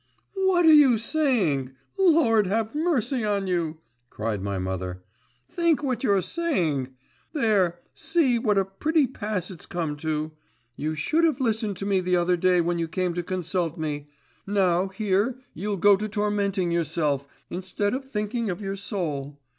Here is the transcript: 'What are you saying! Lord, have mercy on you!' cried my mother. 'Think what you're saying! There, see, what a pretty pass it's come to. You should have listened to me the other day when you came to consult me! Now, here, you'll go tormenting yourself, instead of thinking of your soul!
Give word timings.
'What 0.33 0.65
are 0.65 0.73
you 0.73 0.97
saying! 0.97 1.73
Lord, 1.95 2.47
have 2.47 2.73
mercy 2.73 3.23
on 3.23 3.45
you!' 3.45 3.81
cried 4.09 4.41
my 4.41 4.57
mother. 4.57 5.03
'Think 5.47 5.83
what 5.83 6.03
you're 6.03 6.23
saying! 6.23 6.95
There, 7.33 7.77
see, 7.93 8.39
what 8.39 8.57
a 8.57 8.65
pretty 8.65 9.05
pass 9.05 9.51
it's 9.51 9.67
come 9.67 9.95
to. 9.97 10.31
You 10.75 10.95
should 10.95 11.23
have 11.23 11.39
listened 11.39 11.77
to 11.77 11.85
me 11.85 11.99
the 11.99 12.15
other 12.15 12.35
day 12.35 12.61
when 12.61 12.79
you 12.79 12.87
came 12.87 13.13
to 13.13 13.21
consult 13.21 13.77
me! 13.77 14.07
Now, 14.47 14.87
here, 14.87 15.37
you'll 15.53 15.77
go 15.77 15.95
tormenting 15.95 16.71
yourself, 16.71 17.27
instead 17.51 17.93
of 17.93 18.03
thinking 18.03 18.49
of 18.49 18.59
your 18.59 18.77
soul! 18.77 19.39